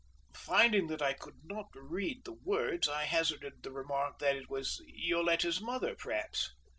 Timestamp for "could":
1.13-1.41